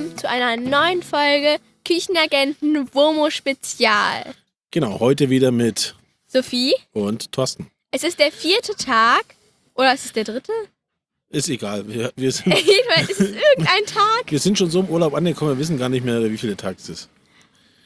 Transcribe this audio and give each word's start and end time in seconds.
willkommen 0.00 0.18
zu 0.18 0.28
einer 0.28 0.56
neuen 0.56 1.02
Folge 1.02 1.58
Küchenagenten 1.86 2.88
Womo 2.94 3.28
Spezial. 3.30 4.34
Genau, 4.70 4.98
heute 4.98 5.28
wieder 5.28 5.50
mit 5.50 5.94
Sophie, 6.26 6.74
und 6.92 7.32
Thorsten. 7.32 7.70
es 7.90 8.02
ist 8.02 8.18
der 8.18 8.32
vierte 8.32 8.74
Tag. 8.76 9.24
Oder 9.74 9.92
ist 9.94 10.06
es 10.06 10.12
der 10.12 10.24
dritte? 10.24 10.52
Ist 11.28 11.48
egal. 11.48 11.86
Wir, 11.86 12.12
wir, 12.16 12.32
sind, 12.32 12.46
Jedenfalls 12.46 13.10
ist 13.10 13.20
es 13.20 13.30
irgendein 13.30 13.84
Tag. 13.86 14.24
wir 14.26 14.38
sind 14.38 14.56
schon 14.56 14.70
so 14.70 14.80
im 14.80 14.88
Urlaub 14.88 15.14
angekommen, 15.14 15.52
wir 15.52 15.58
wissen 15.58 15.78
gar 15.78 15.88
nicht 15.88 16.04
mehr, 16.04 16.30
wie 16.30 16.38
viele 16.38 16.56
Tag 16.56 16.78
es 16.78 16.88
ist. 16.88 17.08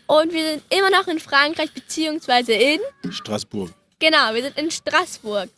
Und 0.07 0.33
wir 0.33 0.53
sind 0.53 0.63
immer 0.71 0.91
noch 0.91 1.09
in 1.09 1.19
Frankreich, 1.19 1.73
beziehungsweise 1.73 2.53
in. 2.53 2.81
Straßburg. 3.11 3.73
Genau, 3.99 4.35
wir 4.35 4.43
sind 4.43 4.57
in 4.59 4.71
Straßburg. 4.71 5.49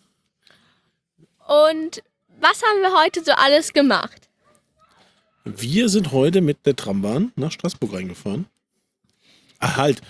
Und 1.49 2.03
was 2.41 2.63
haben 2.63 2.81
wir 2.81 2.99
heute 2.99 3.23
so 3.25 3.33
alles 3.33 3.73
gemacht? 3.73 4.26
Wir 5.47 5.89
sind 5.89 6.11
heute 6.13 6.41
mit 6.41 6.67
der 6.67 6.75
Trambahn 6.75 7.33
nach 7.37 7.53
Straßburg 7.53 7.93
reingefahren. 7.93 8.47
Ah, 9.61 9.77
halt. 9.77 10.01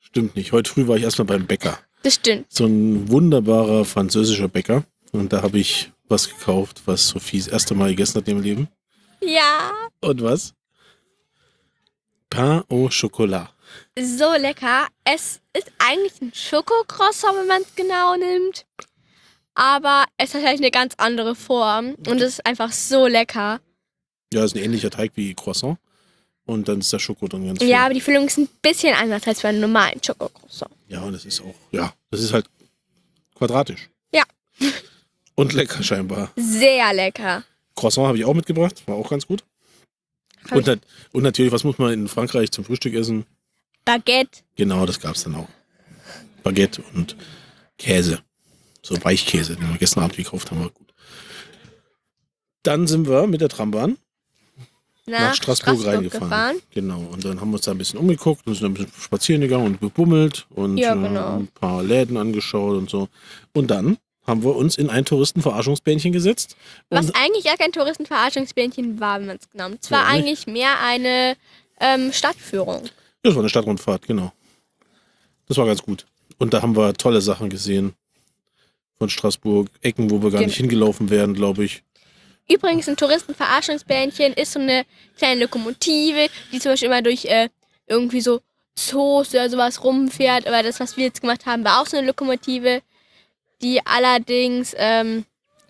Stimmt 0.00 0.36
nicht. 0.36 0.52
Heute 0.52 0.70
früh 0.70 0.88
war 0.88 0.96
ich 0.96 1.02
erstmal 1.02 1.26
beim 1.26 1.46
Bäcker. 1.46 1.78
Das 2.02 2.14
stimmt. 2.14 2.46
So 2.50 2.64
ein 2.64 3.08
wunderbarer 3.10 3.84
französischer 3.84 4.48
Bäcker. 4.48 4.84
Und 5.12 5.32
da 5.32 5.42
habe 5.42 5.58
ich 5.58 5.92
was 6.08 6.28
gekauft, 6.28 6.82
was 6.86 7.08
Sophie 7.08 7.38
das 7.38 7.48
erste 7.48 7.74
Mal 7.74 7.90
gegessen 7.90 8.18
hat 8.18 8.28
in 8.28 8.36
ihrem 8.36 8.42
Leben. 8.44 8.68
Ja, 9.22 9.70
Und 10.00 10.22
was? 10.22 10.54
Pain 12.30 12.62
au 12.70 12.88
Chocolat. 12.88 13.52
so 13.98 14.32
lecker. 14.38 14.86
Es 15.04 15.40
ist 15.56 15.70
eigentlich 15.78 16.20
ein 16.22 16.32
Schokocroissant, 16.34 17.36
wenn 17.38 17.46
man 17.46 17.62
es 17.62 17.74
genau 17.74 18.16
nimmt. 18.16 18.64
Aber 19.54 20.04
es 20.16 20.34
hat 20.34 20.44
halt 20.44 20.58
eine 20.58 20.70
ganz 20.70 20.94
andere 20.98 21.34
Form. 21.34 21.94
Und 22.06 22.20
es 22.20 22.34
ist 22.34 22.46
einfach 22.46 22.72
so 22.72 23.06
lecker. 23.06 23.60
Ja, 24.36 24.44
ist 24.44 24.54
ein 24.54 24.62
ähnlicher 24.62 24.90
Teig 24.90 25.12
wie 25.14 25.34
Croissant. 25.34 25.78
Und 26.44 26.68
dann 26.68 26.80
ist 26.80 26.92
der 26.92 26.98
Schoko 26.98 27.26
drin 27.26 27.46
ganz 27.46 27.58
viel. 27.58 27.68
Ja, 27.68 27.86
aber 27.86 27.94
die 27.94 28.02
Füllung 28.02 28.26
ist 28.26 28.36
ein 28.36 28.48
bisschen 28.60 28.94
anders 28.94 29.26
als 29.26 29.40
bei 29.40 29.48
einem 29.48 29.60
normalen 29.60 30.02
Schokocroissant. 30.04 30.70
Ja, 30.88 31.00
und 31.00 31.14
es 31.14 31.24
ist 31.24 31.40
auch, 31.40 31.54
ja, 31.72 31.94
das 32.10 32.20
ist 32.20 32.34
halt 32.34 32.44
quadratisch. 33.34 33.88
Ja. 34.12 34.24
Und 35.36 35.54
lecker 35.54 35.82
scheinbar. 35.82 36.32
Sehr 36.36 36.92
lecker. 36.92 37.44
Croissant 37.74 38.08
habe 38.08 38.18
ich 38.18 38.26
auch 38.26 38.34
mitgebracht, 38.34 38.82
war 38.86 38.96
auch 38.96 39.08
ganz 39.08 39.26
gut. 39.26 39.42
Und, 40.50 40.66
nat- 40.66 40.80
und 41.12 41.22
natürlich, 41.22 41.50
was 41.50 41.64
muss 41.64 41.78
man 41.78 41.94
in 41.94 42.06
Frankreich 42.06 42.50
zum 42.52 42.66
Frühstück 42.66 42.92
essen? 42.92 43.24
Baguette. 43.86 44.42
Genau, 44.54 44.84
das 44.84 45.00
gab 45.00 45.14
es 45.14 45.24
dann 45.24 45.34
auch. 45.34 45.48
Baguette 46.42 46.82
und 46.92 47.16
Käse. 47.78 48.20
So 48.82 49.02
Weichkäse, 49.02 49.56
den 49.56 49.68
wir 49.70 49.78
gestern 49.78 50.04
Abend 50.04 50.18
gekauft 50.18 50.50
haben, 50.50 50.60
war 50.60 50.70
gut. 50.70 50.92
Dann 52.62 52.86
sind 52.86 53.08
wir 53.08 53.26
mit 53.26 53.40
der 53.40 53.48
Trambahn 53.48 53.96
Nach, 55.08 55.20
nach, 55.20 55.34
Straßburg, 55.34 55.86
reingefahren. 55.86 56.28
gefahren. 56.30 56.56
Genau. 56.72 56.98
Und 57.12 57.24
dann 57.24 57.40
haben 57.40 57.50
wir 57.50 57.54
uns 57.56 57.64
da 57.64 57.70
ein 57.70 57.78
bisschen 57.78 57.98
umgeguckt 58.00 58.46
und 58.46 58.54
sind 58.54 58.66
ein 58.66 58.74
bisschen 58.74 58.90
spazieren 59.00 59.40
gegangen 59.40 59.66
und 59.66 59.80
gebummelt 59.80 60.46
und 60.50 60.78
Ja, 60.78 60.94
äh, 60.94 60.98
genau. 60.98 61.36
ein 61.38 61.46
paar 61.48 61.82
Läden 61.82 62.16
angeschaut 62.16 62.76
und 62.76 62.90
so. 62.90 63.08
Und 63.54 63.70
dann 63.70 63.98
haben 64.26 64.42
wir 64.42 64.56
uns 64.56 64.76
in 64.76 64.90
ein 64.90 65.04
Touristenverarschungsbähnchen 65.04 66.12
gesetzt. 66.12 66.56
Was 66.90 67.14
eigentlich 67.14 67.44
gar 67.44 67.56
kein 67.56 67.70
Touristenverarschungsbähnchen 67.70 68.98
war, 68.98 69.20
wenn 69.20 69.26
man 69.28 69.36
es 69.36 69.48
genommen. 69.48 69.78
Es 69.80 69.90
war 69.92 70.00
Ja, 70.00 70.06
eigentlich 70.08 70.48
mehr 70.48 70.80
eine 70.82 71.36
ähm, 71.78 72.12
Stadtführung. 72.12 72.82
das 73.22 73.34
war 73.34 73.42
eine 73.42 73.48
Stadtrundfahrt, 73.48 74.06
genau. 74.08 74.32
Das 75.46 75.56
war 75.58 75.66
ganz 75.66 75.82
gut. 75.82 76.06
Und 76.38 76.52
da 76.52 76.62
haben 76.62 76.76
wir 76.76 76.92
tolle 76.94 77.20
Sachen 77.20 77.48
gesehen 77.50 77.94
von 78.98 79.08
Straßburg. 79.08 79.68
Ecken, 79.82 80.10
wo 80.10 80.16
wir 80.16 80.30
gar 80.30 80.40
Genau. 80.40 80.46
nicht 80.48 80.56
hingelaufen 80.56 81.10
wären, 81.10 81.32
glaube 81.34 81.64
ich. 81.64 81.84
Übrigens, 82.50 82.88
ein 82.88 82.96
Touristenverarschungsbähnchen 82.96 84.32
ist 84.34 84.52
so 84.52 84.60
eine 84.60 84.84
kleine 85.18 85.42
Lokomotive, 85.42 86.28
die 86.52 86.58
zum 86.60 86.72
Beispiel 86.72 86.86
immer 86.88 87.02
durch 87.02 87.24
äh, 87.24 87.48
irgendwie 87.86 88.20
so 88.20 88.40
Zoos 88.76 89.30
oder 89.30 89.50
sowas 89.50 89.82
rumfährt. 89.82 90.46
Aber 90.46 90.62
das, 90.62 90.78
was 90.80 90.96
wir 90.96 91.04
jetzt 91.06 91.20
gemacht 91.22 91.46
haben, 91.46 91.64
war 91.64 91.80
auch 91.80 91.86
so 91.86 91.96
eine 91.96 92.06
Lokomotive, 92.06 92.82
die 93.62 93.80
allerdings 93.84 94.74
ähm, 94.76 95.24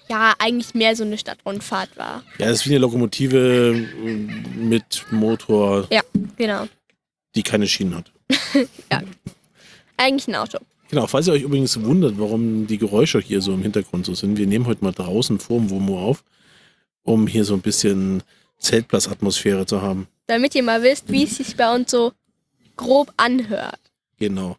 ja 0.09 0.34
eigentlich 0.38 0.75
mehr 0.75 0.94
so 0.97 1.04
eine 1.04 1.16
Stadtrundfahrt 1.16 1.97
war. 1.97 2.22
Ja, 2.38 2.48
das 2.48 2.59
ist 2.60 2.66
wie 2.66 2.70
eine 2.72 2.81
Lokomotive 2.81 3.38
äh, 3.38 4.10
mit 4.58 5.04
Motor, 5.10 5.87
Ja, 5.91 6.03
genau. 6.37 6.66
die 7.34 7.43
keine 7.43 7.66
Schienen 7.66 7.94
hat. 7.97 8.12
Eigentlich 9.97 10.28
ein 10.28 10.34
Auto. 10.34 10.58
Genau, 10.91 11.06
falls 11.06 11.26
ihr 11.26 11.32
euch 11.32 11.43
übrigens 11.43 11.81
wundert, 11.82 12.19
warum 12.19 12.66
die 12.66 12.78
Geräusche 12.78 13.19
hier 13.19 13.41
so 13.41 13.53
im 13.54 13.62
Hintergrund 13.62 14.06
so 14.06 14.14
sind, 14.14 14.37
wir 14.37 14.47
nehmen 14.47 14.66
heute 14.66 14.84
mal 14.84 14.93
draußen 14.93 15.38
vorm 15.41 15.70
WOMO 15.70 15.98
auf, 15.98 16.22
um 17.06 17.27
hier 17.27 17.44
so 17.44 17.55
ein 17.55 17.62
bisschen 17.62 18.22
Zeltplatzatmosphäre 18.59 19.65
zu 19.65 19.81
haben. 19.81 20.06
Damit 20.27 20.55
ihr 20.55 20.62
mal 20.62 20.83
wisst, 20.83 21.11
wie 21.11 21.25
es 21.25 21.37
sich 21.37 21.56
bei 21.56 21.75
uns 21.75 21.91
so 21.91 22.12
grob 22.77 23.12
anhört. 23.17 23.81
Genau. 24.19 24.56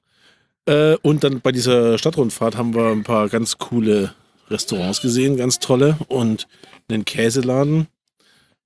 Äh, 0.65 0.95
und 1.01 1.23
dann 1.23 1.41
bei 1.41 1.51
dieser 1.51 1.97
Stadtrundfahrt 1.97 2.57
haben 2.57 2.73
wir 2.73 2.87
ein 2.91 3.03
paar 3.03 3.29
ganz 3.29 3.57
coole 3.57 4.13
Restaurants 4.49 5.01
gesehen, 5.01 5.37
ganz 5.37 5.59
tolle 5.59 5.97
und 6.07 6.47
einen 6.89 7.05
Käseladen. 7.05 7.87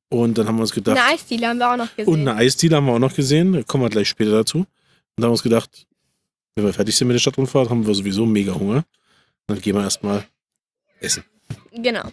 Und 0.09 0.37
dann 0.37 0.47
haben 0.47 0.57
wir 0.57 0.61
uns 0.63 0.73
gedacht, 0.73 0.97
Eine 0.97 1.07
Eisdiele 1.13 1.47
haben 1.47 1.57
wir 1.57 1.71
auch 1.71 1.77
noch 1.77 1.95
gesehen. 1.95 2.13
und 2.13 2.19
eine 2.21 2.35
Eisdiele 2.35 2.75
haben 2.75 2.85
wir 2.85 2.93
auch 2.93 2.99
noch 2.99 3.15
gesehen, 3.15 3.53
da 3.53 3.63
kommen 3.63 3.83
wir 3.83 3.89
gleich 3.89 4.09
später 4.09 4.31
dazu. 4.31 4.59
Und 4.59 4.67
dann 5.15 5.25
haben 5.25 5.29
wir 5.29 5.33
uns 5.33 5.43
gedacht, 5.43 5.87
wenn 6.55 6.65
wir 6.65 6.73
fertig 6.73 6.95
sind 6.95 7.07
mit 7.07 7.15
der 7.15 7.19
Stadtrundfahrt, 7.19 7.69
haben 7.69 7.85
wir 7.87 7.95
sowieso 7.95 8.25
mega 8.25 8.53
Hunger. 8.53 8.83
Dann 9.47 9.59
gehen 9.61 9.75
wir 9.75 9.83
erstmal 9.83 10.25
essen. 10.99 11.23
Genau. 11.73 12.03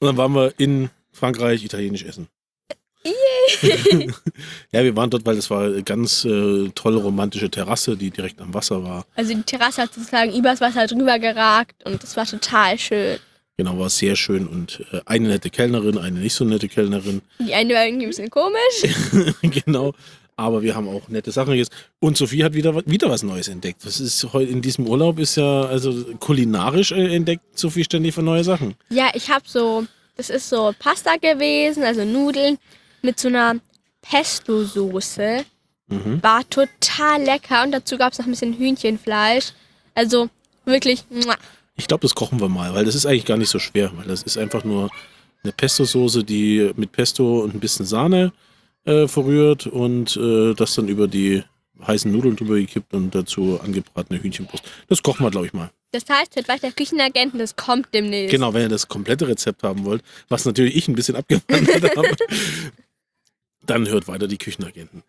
Und 0.00 0.06
dann 0.06 0.16
waren 0.16 0.34
wir 0.34 0.54
in 0.58 0.90
Frankreich 1.12 1.64
italienisch 1.64 2.04
essen. 2.04 2.28
ja, 4.72 4.84
wir 4.84 4.96
waren 4.96 5.10
dort, 5.10 5.26
weil 5.26 5.36
das 5.36 5.50
war 5.50 5.64
eine 5.64 5.82
ganz 5.82 6.24
äh, 6.24 6.68
tolle 6.74 6.98
romantische 6.98 7.50
Terrasse, 7.50 7.96
die 7.96 8.10
direkt 8.10 8.40
am 8.40 8.54
Wasser 8.54 8.82
war. 8.82 9.06
Also 9.16 9.34
die 9.34 9.42
Terrasse 9.42 9.82
hat 9.82 9.94
sozusagen 9.94 10.34
übers 10.34 10.60
Wasser 10.60 10.86
drüber 10.86 11.18
geragt 11.18 11.84
und 11.84 12.02
das 12.02 12.16
war 12.16 12.26
total 12.26 12.78
schön. 12.78 13.18
Genau, 13.56 13.78
war 13.78 13.90
sehr 13.90 14.16
schön. 14.16 14.46
Und 14.46 14.82
äh, 14.92 15.00
eine 15.04 15.28
nette 15.28 15.50
Kellnerin, 15.50 15.98
eine 15.98 16.20
nicht 16.20 16.34
so 16.34 16.44
nette 16.44 16.68
Kellnerin. 16.68 17.20
Die 17.38 17.52
eine 17.52 17.74
war 17.74 17.84
irgendwie 17.84 18.06
ein 18.06 18.10
bisschen 18.10 18.30
komisch. 18.30 19.34
genau. 19.42 19.92
Aber 20.40 20.62
wir 20.62 20.74
haben 20.74 20.88
auch 20.88 21.06
nette 21.08 21.32
Sachen 21.32 21.50
gegessen. 21.50 21.72
Und 21.98 22.16
Sophie 22.16 22.42
hat 22.42 22.54
wieder, 22.54 22.74
wieder 22.86 23.10
was 23.10 23.22
Neues 23.22 23.48
entdeckt. 23.48 23.84
Das 23.84 24.00
ist 24.00 24.32
heute 24.32 24.50
in 24.50 24.62
diesem 24.62 24.86
Urlaub 24.86 25.18
ist 25.18 25.36
ja, 25.36 25.64
also 25.64 25.92
kulinarisch 26.18 26.92
äh, 26.92 27.14
entdeckt 27.14 27.58
Sophie 27.58 27.84
ständig 27.84 28.14
für 28.14 28.22
neue 28.22 28.42
Sachen. 28.42 28.74
Ja, 28.88 29.10
ich 29.12 29.28
habe 29.28 29.44
so, 29.46 29.84
das 30.16 30.30
ist 30.30 30.48
so 30.48 30.74
Pasta 30.78 31.16
gewesen, 31.16 31.82
also 31.82 32.06
Nudeln 32.06 32.56
mit 33.02 33.20
so 33.20 33.28
einer 33.28 33.56
Pesto-Soße. 34.00 35.44
Mhm. 35.88 36.22
War 36.22 36.48
total 36.48 37.22
lecker 37.22 37.62
und 37.62 37.72
dazu 37.72 37.98
gab 37.98 38.14
es 38.14 38.18
noch 38.18 38.24
ein 38.24 38.30
bisschen 38.30 38.56
Hühnchenfleisch. 38.56 39.52
Also 39.94 40.30
wirklich, 40.64 41.04
muah. 41.10 41.36
Ich 41.76 41.86
glaube, 41.86 42.00
das 42.00 42.14
kochen 42.14 42.40
wir 42.40 42.48
mal, 42.48 42.72
weil 42.72 42.86
das 42.86 42.94
ist 42.94 43.04
eigentlich 43.04 43.26
gar 43.26 43.36
nicht 43.36 43.50
so 43.50 43.58
schwer, 43.58 43.92
weil 43.94 44.06
das 44.06 44.22
ist 44.22 44.38
einfach 44.38 44.64
nur 44.64 44.88
eine 45.42 45.52
Pesto-Soße, 45.52 46.24
die 46.24 46.70
mit 46.76 46.92
Pesto 46.92 47.40
und 47.40 47.54
ein 47.54 47.60
bisschen 47.60 47.84
Sahne 47.84 48.32
äh, 48.84 49.06
verrührt 49.08 49.66
und 49.66 50.16
äh, 50.16 50.54
das 50.54 50.74
dann 50.74 50.88
über 50.88 51.08
die 51.08 51.42
heißen 51.86 52.10
Nudeln 52.10 52.36
drüber 52.36 52.56
gekippt 52.56 52.92
und 52.92 53.14
dazu 53.14 53.58
angebratene 53.62 54.22
Hühnchenbrust. 54.22 54.64
Das 54.88 55.02
kochen 55.02 55.24
wir, 55.24 55.30
glaube 55.30 55.46
ich, 55.46 55.52
mal. 55.52 55.70
das 55.92 56.04
heißt, 56.08 56.36
wird 56.36 56.48
weiter 56.48 56.70
Küchenagenten, 56.72 57.38
das 57.38 57.56
kommt 57.56 57.88
demnächst. 57.94 58.30
Genau, 58.32 58.52
wenn 58.52 58.62
ihr 58.62 58.68
das 58.68 58.88
komplette 58.88 59.26
Rezept 59.28 59.62
haben 59.62 59.84
wollt, 59.84 60.02
was 60.28 60.44
natürlich 60.44 60.76
ich 60.76 60.88
ein 60.88 60.94
bisschen 60.94 61.16
abgewandelt 61.16 61.96
habe, 61.96 62.16
dann 63.64 63.88
hört 63.88 64.08
weiter 64.08 64.28
die 64.28 64.38
Küchenagenten. 64.38 65.02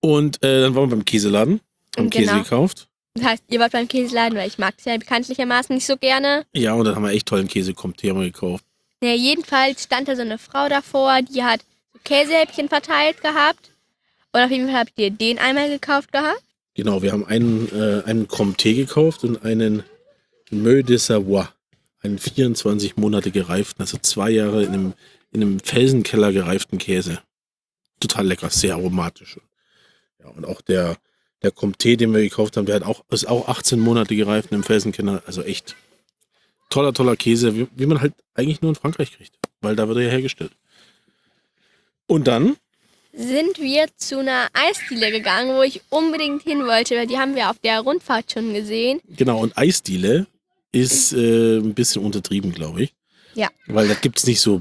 Und 0.00 0.42
äh, 0.42 0.60
dann 0.62 0.74
waren 0.74 0.90
wir 0.90 0.96
beim 0.96 1.04
Käseladen, 1.04 1.60
haben 1.96 2.10
Genau. 2.10 2.32
Käse 2.32 2.42
gekauft. 2.42 2.88
Das 3.14 3.24
heißt, 3.24 3.44
ihr 3.48 3.60
wart 3.60 3.72
beim 3.72 3.86
Käseladen, 3.86 4.36
weil 4.36 4.48
ich 4.48 4.58
mag 4.58 4.74
es 4.76 4.84
ja 4.84 4.96
bekanntlichermaßen 4.96 5.74
nicht 5.74 5.86
so 5.86 5.96
gerne. 5.96 6.44
Ja, 6.52 6.74
und 6.74 6.84
dann 6.84 6.96
haben 6.96 7.04
wir 7.04 7.12
echt 7.12 7.26
tollen 7.26 7.46
Käse 7.46 7.72
wir 7.74 8.24
gekauft. 8.24 8.64
Ja, 9.02 9.12
jedenfalls 9.12 9.84
stand 9.84 10.08
da 10.08 10.16
so 10.16 10.22
eine 10.22 10.38
Frau 10.38 10.68
davor, 10.68 11.20
die 11.22 11.44
hat 11.44 11.60
Käsehäppchen 12.04 12.68
verteilt 12.68 13.20
gehabt. 13.22 13.70
Und 14.32 14.40
auf 14.40 14.50
jeden 14.50 14.66
Fall 14.66 14.80
habt 14.80 14.92
ihr 14.96 15.10
den 15.10 15.38
einmal 15.38 15.68
gekauft 15.68 16.12
gehabt. 16.12 16.42
Genau, 16.74 17.02
wir 17.02 17.12
haben 17.12 17.24
einen, 17.24 17.68
äh, 17.72 18.02
einen 18.04 18.26
Comté 18.26 18.74
gekauft 18.74 19.24
und 19.24 19.44
einen 19.44 19.84
Meu 20.50 20.82
de 20.82 20.96
Savoie. 20.96 21.48
Einen 22.02 22.18
24 22.18 22.96
Monate 22.98 23.30
gereiften, 23.30 23.80
also 23.80 23.96
zwei 23.96 24.30
Jahre 24.30 24.62
in 24.64 24.72
einem, 24.72 24.94
in 25.32 25.40
einem 25.40 25.60
Felsenkeller 25.60 26.32
gereiften 26.32 26.76
Käse. 26.76 27.20
Total 27.98 28.26
lecker, 28.26 28.50
sehr 28.50 28.74
aromatisch. 28.74 29.38
Ja, 30.22 30.28
und 30.28 30.44
auch 30.44 30.60
der, 30.60 30.98
der 31.42 31.52
Comté, 31.52 31.96
den 31.96 32.12
wir 32.12 32.20
gekauft 32.20 32.58
haben, 32.58 32.66
der 32.66 32.74
hat 32.74 32.82
auch, 32.82 33.04
ist 33.08 33.26
auch 33.26 33.48
18 33.48 33.80
Monate 33.80 34.16
gereift 34.16 34.52
einem 34.52 34.64
Felsenkeller. 34.64 35.22
Also 35.26 35.42
echt 35.42 35.76
toller, 36.68 36.92
toller 36.92 37.16
Käse, 37.16 37.56
wie, 37.56 37.68
wie 37.74 37.86
man 37.86 38.00
halt 38.00 38.12
eigentlich 38.34 38.60
nur 38.60 38.72
in 38.72 38.76
Frankreich 38.76 39.12
kriegt, 39.16 39.38
weil 39.62 39.76
da 39.76 39.88
wird 39.88 39.98
er 39.98 40.04
ja 40.04 40.10
hergestellt. 40.10 40.52
Und 42.06 42.26
dann 42.26 42.56
Sind 43.12 43.58
wir 43.60 43.86
zu 43.96 44.18
einer 44.18 44.48
Eisdiele 44.52 45.10
gegangen, 45.12 45.56
wo 45.56 45.62
ich 45.62 45.82
unbedingt 45.88 46.42
hin 46.42 46.66
wollte, 46.66 46.96
weil 46.96 47.06
die 47.06 47.18
haben 47.18 47.34
wir 47.36 47.50
auf 47.50 47.58
der 47.60 47.80
Rundfahrt 47.80 48.32
schon 48.32 48.52
gesehen. 48.54 49.00
Genau, 49.08 49.40
und 49.40 49.56
Eisdiele 49.56 50.26
ist 50.72 51.12
äh, 51.12 51.58
ein 51.58 51.74
bisschen 51.74 52.04
untertrieben, 52.04 52.52
glaube 52.52 52.82
ich. 52.82 52.94
Ja. 53.34 53.48
Weil 53.66 53.88
da 53.88 53.94
gibt 53.94 54.18
es 54.18 54.26
nicht 54.26 54.40
so 54.40 54.60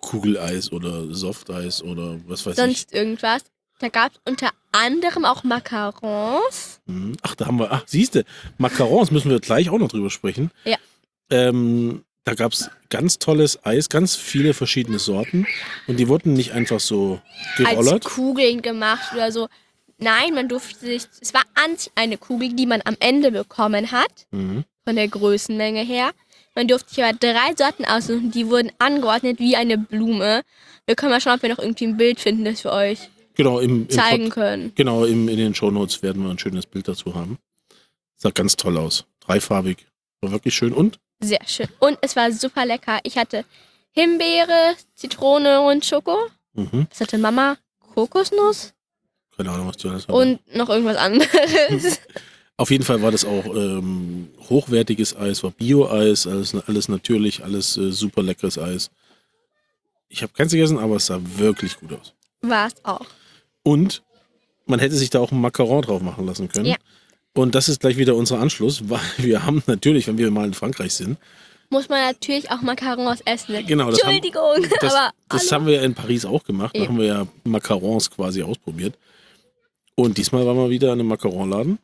Kugeleis 0.00 0.72
oder 0.72 1.12
Softeis 1.14 1.82
oder 1.82 2.18
was 2.26 2.44
weiß 2.44 2.56
sonst 2.56 2.92
irgendwas. 2.92 3.42
Da 3.78 3.88
gab 3.88 4.12
es 4.12 4.20
unter 4.24 4.50
anderem 4.72 5.24
auch 5.24 5.44
Macarons. 5.44 6.80
ich. 6.86 6.92
Hm. 6.92 7.16
Ach, 7.22 7.34
da 7.34 7.46
haben 7.46 7.58
wir, 7.58 7.72
ach, 7.72 7.84
siehste, 7.86 8.24
Macarons 8.58 9.10
müssen 9.10 9.30
wir 9.30 9.40
gleich 9.40 9.70
auch 9.70 9.78
noch 9.78 9.88
drüber 9.88 10.10
sprechen. 10.10 10.50
Ja. 10.64 10.76
Ähm, 11.30 12.04
da 12.24 12.34
gab 12.34 12.52
es 12.52 12.70
ganz 12.90 13.18
tolles 13.18 13.64
Eis, 13.64 13.88
ganz 13.88 14.16
viele 14.16 14.54
verschiedene 14.54 14.98
Sorten. 14.98 15.46
Und 15.86 15.98
die 15.98 16.08
wurden 16.08 16.32
nicht 16.32 16.52
einfach 16.52 16.80
so 16.80 17.20
als 17.58 17.68
gerollert. 17.70 18.04
Kugeln 18.04 18.62
gemacht 18.62 19.12
oder 19.14 19.30
so. 19.32 19.48
Nein, 19.98 20.34
man 20.34 20.48
durfte 20.48 20.78
sich. 20.78 21.02
Es 21.20 21.34
war 21.34 21.42
an 21.54 21.76
sich 21.76 21.92
eine 21.94 22.16
Kugel, 22.18 22.52
die 22.54 22.66
man 22.66 22.80
am 22.84 22.96
Ende 23.00 23.30
bekommen 23.30 23.92
hat, 23.92 24.26
Mhm. 24.32 24.64
von 24.84 24.96
der 24.96 25.08
Größenmenge 25.08 25.82
her. 25.82 26.10
Man 26.56 26.68
durfte 26.68 26.94
sich 26.94 27.04
aber 27.04 27.16
drei 27.18 27.54
Sorten 27.56 27.84
aussuchen, 27.84 28.30
die 28.30 28.48
wurden 28.48 28.70
angeordnet 28.78 29.38
wie 29.40 29.56
eine 29.56 29.76
Blume. 29.78 30.42
Wir 30.86 30.94
können 30.96 31.10
mal 31.12 31.20
schauen, 31.20 31.34
ob 31.36 31.42
wir 31.42 31.48
noch 31.50 31.58
irgendwie 31.58 31.86
ein 31.86 31.96
Bild 31.96 32.20
finden, 32.20 32.44
das 32.44 32.62
wir 32.64 32.72
euch 32.72 32.98
Genau, 33.36 33.58
im, 33.58 33.82
im 33.82 33.90
zeigen 33.90 34.24
Pod- 34.26 34.34
können. 34.34 34.72
Genau, 34.76 35.04
im, 35.04 35.28
in 35.28 35.36
den 35.36 35.54
Shownotes 35.54 36.02
werden 36.02 36.22
wir 36.22 36.30
ein 36.30 36.38
schönes 36.38 36.66
Bild 36.66 36.86
dazu 36.86 37.14
haben. 37.14 37.38
Sah 38.16 38.30
ganz 38.30 38.54
toll 38.56 38.78
aus. 38.78 39.04
Dreifarbig. 39.20 39.86
War 40.20 40.30
wirklich 40.30 40.54
schön. 40.54 40.72
Und? 40.72 40.98
Sehr 41.20 41.40
schön. 41.46 41.68
Und 41.78 41.98
es 42.02 42.16
war 42.16 42.30
super 42.32 42.66
lecker. 42.66 42.98
Ich 43.02 43.16
hatte 43.16 43.44
Himbeere, 43.92 44.74
Zitrone 44.94 45.60
und 45.62 45.84
Schoko. 45.84 46.16
Mhm. 46.54 46.86
Was 46.90 47.00
hatte 47.00 47.18
Mama? 47.18 47.56
Kokosnuss 47.94 48.72
Keine 49.36 49.50
Ahnung, 49.50 49.68
was 49.68 49.76
du 49.76 49.88
alles 49.88 50.06
hast. 50.08 50.14
und 50.14 50.40
noch 50.54 50.68
irgendwas 50.68 50.96
anderes. 50.96 52.00
Auf 52.56 52.70
jeden 52.70 52.84
Fall 52.84 53.02
war 53.02 53.10
das 53.10 53.24
auch 53.24 53.44
ähm, 53.46 54.30
hochwertiges 54.48 55.16
Eis, 55.16 55.42
war 55.42 55.50
Bio-Eis, 55.50 56.26
alles, 56.26 56.54
alles 56.54 56.88
natürlich, 56.88 57.42
alles 57.42 57.76
äh, 57.76 57.90
super 57.90 58.22
leckeres 58.22 58.58
Eis. 58.58 58.90
Ich 60.08 60.22
habe 60.22 60.32
keins 60.32 60.52
gegessen, 60.52 60.78
aber 60.78 60.96
es 60.96 61.06
sah 61.06 61.20
wirklich 61.36 61.76
gut 61.78 61.92
aus. 61.92 62.14
war 62.42 62.68
es 62.68 62.74
auch. 62.84 63.06
Und 63.64 64.02
man 64.66 64.78
hätte 64.78 64.94
sich 64.94 65.10
da 65.10 65.18
auch 65.20 65.32
ein 65.32 65.40
Macaron 65.40 65.82
drauf 65.82 66.02
machen 66.02 66.26
lassen 66.26 66.48
können. 66.48 66.66
Ja. 66.66 66.76
Und 67.34 67.54
das 67.54 67.68
ist 67.68 67.80
gleich 67.80 67.96
wieder 67.96 68.14
unser 68.14 68.38
Anschluss, 68.40 68.88
weil 68.88 69.00
wir 69.18 69.44
haben 69.44 69.62
natürlich, 69.66 70.06
wenn 70.06 70.18
wir 70.18 70.30
mal 70.30 70.46
in 70.46 70.54
Frankreich 70.54 70.94
sind, 70.94 71.18
Muss 71.70 71.88
man 71.88 72.00
natürlich 72.00 72.50
auch 72.50 72.60
Macarons 72.62 73.20
essen. 73.24 73.66
Genau, 73.66 73.90
das 73.90 74.02
haben- 74.02 74.10
Entschuldigung, 74.14 74.70
das, 74.80 74.94
aber 74.94 75.10
das 75.28 75.50
haben 75.50 75.66
wir 75.66 75.74
ja 75.74 75.82
in 75.82 75.94
Paris 75.94 76.24
auch 76.24 76.44
gemacht. 76.44 76.76
Da 76.76 76.80
Ja. 76.82 76.88
haben 76.88 76.98
wir 76.98 77.06
ja 77.06 77.26
Macarons 77.44 78.10
quasi 78.10 78.42
ausprobiert. 78.42 78.94
Und 79.96 80.18
diesmal 80.18 80.46
waren 80.46 80.56
wir 80.56 80.70
wieder 80.70 80.88
in 80.92 81.00
einem 81.00 81.08
Macaronladen. 81.08 81.78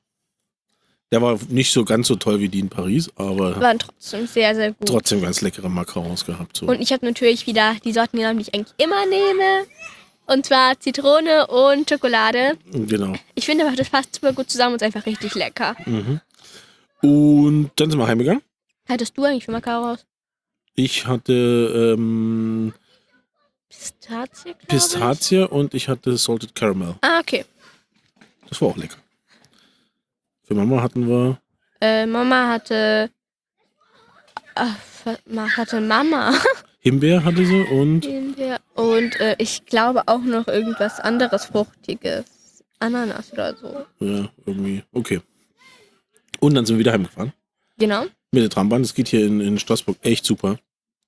Der 1.12 1.20
war 1.22 1.38
nicht 1.48 1.72
so 1.72 1.84
ganz 1.84 2.06
so 2.06 2.14
toll 2.14 2.38
wie 2.38 2.48
die 2.48 2.60
in 2.60 2.68
Paris, 2.68 3.10
aber 3.16 3.60
waren 3.60 3.80
trotzdem 3.80 4.28
sehr, 4.28 4.54
sehr 4.54 4.72
gut. 4.72 4.86
trotzdem 4.86 5.20
ganz 5.20 5.40
leckere 5.40 5.68
Macarons 5.68 6.24
gehabt. 6.24 6.56
So. 6.58 6.66
Und 6.66 6.80
ich 6.80 6.92
habe 6.92 7.04
natürlich 7.04 7.48
wieder 7.48 7.74
die 7.84 7.92
Sorten 7.92 8.18
genommen, 8.18 8.38
die 8.38 8.42
ich 8.42 8.54
eigentlich 8.54 8.74
immer 8.78 9.04
nehme. 9.06 9.66
Und 10.30 10.46
zwar 10.46 10.78
Zitrone 10.78 11.48
und 11.48 11.90
Schokolade. 11.90 12.56
Genau. 12.70 13.14
Ich 13.34 13.46
finde 13.46 13.66
aber, 13.66 13.74
das 13.74 13.90
passt 13.90 14.14
super 14.14 14.32
gut 14.32 14.48
zusammen 14.48 14.74
und 14.74 14.80
ist 14.80 14.86
einfach 14.86 15.04
richtig 15.04 15.34
lecker. 15.34 15.74
Mhm. 15.86 16.20
Und 17.02 17.72
dann 17.74 17.90
sind 17.90 17.98
wir 17.98 18.06
heimgegangen. 18.06 18.40
Hattest 18.88 19.18
du 19.18 19.24
eigentlich 19.24 19.44
für 19.44 19.50
Macarons? 19.50 20.06
Ich 20.76 21.04
hatte 21.04 21.96
ähm, 21.98 22.72
Pistazie, 23.68 24.54
Pistazie 24.68 25.48
und 25.50 25.74
ich 25.74 25.88
hatte 25.88 26.16
Salted 26.16 26.54
Caramel. 26.54 26.90
Ich. 26.90 27.08
Ah, 27.08 27.18
okay. 27.18 27.44
Das 28.48 28.60
war 28.60 28.68
auch 28.68 28.76
lecker. 28.76 28.98
Für 30.44 30.54
Mama 30.54 30.80
hatten 30.80 31.08
wir 31.08 31.40
Äh, 31.80 32.06
Mama 32.06 32.46
hatte... 32.50 33.10
Ach, 34.54 34.76
was 35.24 35.56
hatte 35.56 35.80
Mama? 35.80 36.34
Himbeer 36.80 37.24
hatte 37.24 37.44
sie 37.44 37.62
und 37.62 38.04
Himbeer. 38.04 38.58
Und 38.74 39.20
äh, 39.20 39.36
ich 39.38 39.66
glaube 39.66 40.02
auch 40.06 40.22
noch 40.22 40.48
irgendwas 40.48 40.98
anderes 40.98 41.44
Fruchtiges. 41.44 42.24
Ananas 42.78 43.32
oder 43.32 43.54
so. 43.54 43.86
ja, 44.00 44.30
irgendwie, 44.46 44.82
okay. 44.92 45.20
Und 46.40 46.54
dann 46.54 46.64
sind 46.64 46.76
wir 46.76 46.80
wieder 46.80 46.92
heimgefahren. 46.92 47.34
Genau. 47.78 48.04
Mit 48.32 48.42
der 48.42 48.48
Trambahn. 48.48 48.82
Das 48.82 48.94
geht 48.94 49.08
hier 49.08 49.26
in, 49.26 49.40
in 49.40 49.58
Straßburg 49.58 49.98
echt 50.00 50.24
super. 50.24 50.58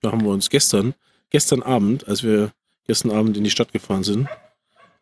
Da 0.02 0.12
haben 0.12 0.22
wir 0.22 0.30
uns 0.30 0.50
gestern, 0.50 0.94
gestern 1.30 1.62
Abend, 1.62 2.06
als 2.06 2.22
wir 2.22 2.52
gestern 2.86 3.10
Abend 3.10 3.36
in 3.38 3.44
die 3.44 3.50
Stadt 3.50 3.72
gefahren 3.72 4.04
sind, 4.04 4.28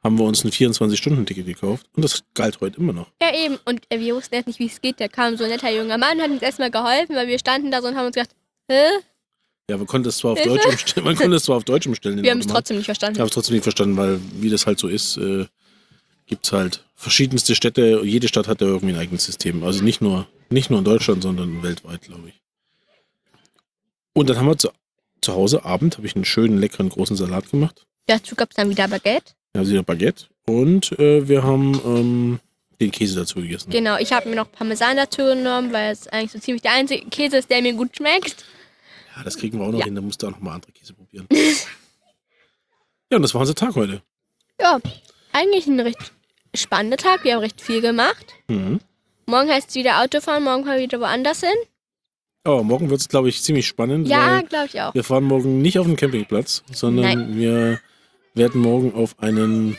haben 0.05 0.19
wir 0.19 0.25
uns 0.25 0.44
ein 0.44 0.50
24-Stunden-Ticket 0.50 1.46
gekauft. 1.46 1.87
Und 1.96 2.05
das 2.05 2.22
galt 2.34 2.61
heute 2.61 2.78
immer 2.78 2.93
noch. 2.93 3.11
Ja, 3.20 3.34
eben. 3.34 3.58
Und 3.64 3.82
äh, 3.90 3.99
wir 3.99 4.14
wussten 4.14 4.37
jetzt 4.37 4.46
nicht, 4.46 4.61
wie 4.61 4.67
es 4.67 4.81
geht. 4.81 5.00
Da 5.00 5.08
kam 5.08 5.37
so 5.37 5.44
ein 5.44 5.50
netter 5.50 5.70
junger 5.70 5.99
Mann 5.99 6.19
und 6.19 6.22
hat 6.22 6.31
uns 6.31 6.43
erstmal 6.43 6.70
geholfen, 6.70 7.17
weil 7.17 7.26
wir 7.26 7.38
standen 7.38 7.70
da 7.72 7.82
so 7.82 7.88
und 7.88 7.96
haben 7.96 8.06
uns 8.06 8.14
gedacht, 8.14 8.34
hä? 8.69 8.84
Ja, 9.70 9.76
man 9.76 9.87
konnte 9.87 10.08
es 10.08 10.19
zwar 10.19 10.32
auf. 10.32 10.43
Deutsch 10.43 10.67
umstellen, 10.67 11.05
man 11.05 11.14
konnte 11.14 11.37
es 11.37 11.44
zwar 11.44 11.56
auf 11.56 11.62
Deutsch 11.64 11.87
umstellen. 11.87 12.20
Wir 12.25 12.32
haben 12.32 12.40
es 12.40 12.49
trotzdem 12.49 12.76
nicht 12.76 12.82
Ich 12.82 12.87
verstanden. 12.87 13.20
habe 13.20 13.28
es 13.28 13.34
trotzdem 13.34 13.55
nicht 13.55 13.62
verstanden, 13.62 13.96
weil 13.96 14.19
wie 14.40 14.50
das 14.50 14.67
halt 14.67 14.81
so 14.81 14.88
ist, 14.88 15.17
äh, 15.17 15.46
gibt 16.26 16.44
es 16.44 16.52
halt 16.52 16.84
verschiedenste 16.96 17.55
Städte. 17.55 18.00
Jede 18.05 18.26
Stadt 18.26 18.49
hat 18.49 18.61
ja 18.61 18.67
irgendwie 18.67 18.94
ein 18.94 18.99
eigenes 19.00 19.25
System. 19.26 19.62
Also 19.62 19.84
nicht 19.84 20.00
nur, 20.00 20.26
nicht 20.49 20.70
nur 20.70 20.81
in 20.81 20.84
Deutschland, 20.84 21.22
sondern 21.22 21.62
weltweit, 21.62 22.02
glaube 22.02 22.31
ich. 22.31 22.34
Und 24.12 24.28
dann 24.28 24.38
haben 24.38 24.46
wir 24.49 24.58
zu, 24.58 24.70
zu 25.20 25.34
Hause 25.34 25.64
Abend, 25.64 25.99
habe 25.99 26.06
ich 26.08 26.17
einen 26.17 26.25
schönen, 26.25 26.58
leckeren, 26.58 26.88
großen 26.88 27.17
Salat 27.17 27.49
gemacht. 27.49 27.87
Dazu 28.06 28.34
gab 28.34 28.50
es 28.50 28.56
dann 28.56 28.70
wieder 28.70 28.88
Baguette. 28.88 29.34
Ja, 29.55 29.64
wieder 29.64 29.84
Baguette. 29.84 30.25
Und 30.46 30.98
äh, 30.98 31.29
wir 31.29 31.44
haben 31.44 31.81
ähm, 31.84 32.41
den 32.81 32.91
Käse 32.91 33.15
dazu 33.15 33.41
gegessen. 33.41 33.70
Genau, 33.70 33.98
ich 33.98 34.12
habe 34.12 34.29
mir 34.29 34.34
noch 34.34 34.50
Parmesan 34.50 34.96
dazu 34.96 35.22
genommen, 35.22 35.72
weil 35.72 35.93
es 35.93 36.08
eigentlich 36.08 36.32
so 36.32 36.41
ziemlich 36.41 36.62
der 36.62 36.72
einzige 36.72 37.06
Käse 37.08 37.36
ist, 37.36 37.50
der 37.50 37.62
mir 37.62 37.74
gut 37.74 37.96
schmeckt. 37.96 38.44
Ja, 39.20 39.24
das 39.24 39.36
kriegen 39.36 39.58
wir 39.58 39.67
auch 39.67 39.70
noch 39.72 39.81
Ja. 39.81 39.84
hin. 39.84 39.94
Da 39.94 40.00
musst 40.00 40.22
du 40.22 40.27
auch 40.29 40.31
noch 40.31 40.41
mal 40.41 40.55
andere 40.55 40.72
Käse 40.72 40.94
probieren. 40.94 41.27
ja, 43.10 43.17
und 43.17 43.22
das 43.22 43.34
war 43.34 43.43
unser 43.43 43.55
Tag 43.55 43.74
heute. 43.74 44.00
Ja, 44.58 44.81
eigentlich 45.32 45.67
ein 45.67 45.79
recht 45.79 46.12
spannender 46.55 46.96
Tag. 46.96 47.22
Wir 47.24 47.34
haben 47.34 47.41
recht 47.41 47.60
viel 47.60 47.82
gemacht. 47.82 48.32
Mhm. 48.48 48.81
Morgen 49.27 49.50
heißt 49.50 49.69
es 49.69 49.74
wieder 49.74 50.00
Autofahren, 50.03 50.43
morgen 50.43 50.65
fahren 50.65 50.77
wir 50.79 50.84
wieder 50.84 51.00
woanders 51.00 51.41
hin. 51.41 51.53
Aber 52.44 52.62
morgen 52.65 52.89
wird 52.89 53.03
es, 53.03 53.08
glaube 53.10 53.29
ich, 53.29 53.43
ziemlich 53.43 53.67
spannend. 53.67 54.08
Ja, 54.08 54.41
glaube 54.41 54.67
ich 54.72 54.81
auch. 54.81 54.94
Wir 54.94 55.05
fahren 55.05 55.24
morgen 55.24 55.60
nicht 55.60 55.79
auf 55.79 55.86
den 55.86 55.96
Campingplatz, 55.96 56.62
sondern 56.72 57.36
wir 57.36 57.79
werden 58.32 58.62
morgen 58.62 58.94
auf 58.94 59.19
einen, 59.19 59.77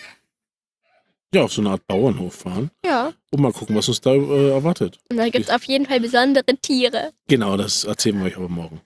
ja, 1.34 1.42
auf 1.44 1.52
so 1.54 1.62
eine 1.62 1.72
Art 1.72 1.88
Bauernhof 1.88 2.36
fahren 2.36 2.70
Ja. 2.86 3.14
und 3.32 3.42
mal 3.42 3.52
gucken, 3.52 3.76
was 3.76 3.88
uns 3.88 4.02
da 4.02 4.12
äh, 4.14 4.52
erwartet. 4.52 5.00
Und 5.10 5.18
da 5.18 5.28
gibt 5.30 5.46
es 5.48 5.52
auf 5.52 5.64
jeden 5.64 5.88
Fall 5.88 6.00
besondere 6.00 6.46
Tiere. 6.62 7.12
Genau, 7.28 7.58
das 7.58 7.84
erzählen 7.86 8.20
wir 8.20 8.26
euch 8.28 8.38
aber 8.38 8.50
morgen. 8.50 8.82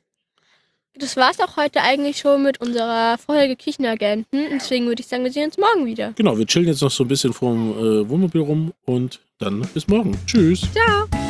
Das 0.98 1.18
war's 1.18 1.40
auch 1.40 1.58
heute 1.58 1.82
eigentlich 1.82 2.18
schon 2.20 2.44
mit 2.44 2.62
unserer 2.62 3.18
Folge 3.18 3.56
Küchenagenten. 3.56 4.46
Deswegen 4.54 4.88
würde 4.88 5.02
ich 5.02 5.08
sagen, 5.08 5.24
wir 5.24 5.32
sehen 5.32 5.46
uns 5.46 5.58
morgen 5.58 5.86
wieder. 5.86 6.14
Genau, 6.16 6.38
wir 6.38 6.46
chillen 6.46 6.68
jetzt 6.68 6.82
noch 6.82 6.92
so 6.92 7.04
ein 7.04 7.08
bisschen 7.08 7.34
vorm 7.34 7.72
äh, 7.72 8.10
Wohnmobil 8.10 8.42
rum 8.42 8.74
und 8.86 9.20
dann 9.40 9.62
bis 9.74 9.88
morgen. 9.88 10.18
Tschüss. 10.26 10.62
Ciao. 10.72 11.25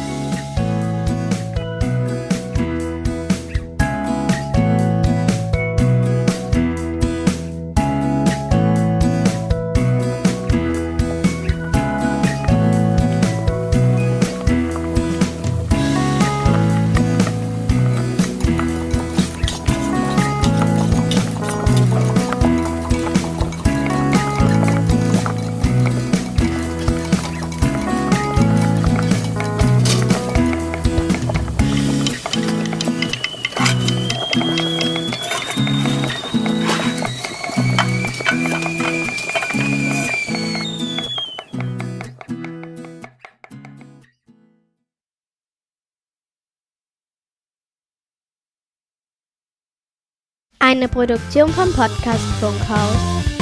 Eine 50.67 50.87
Produktion 50.87 51.47
vom 51.51 51.71
Podcast 51.73 52.25
Funkhaus. 52.39 53.34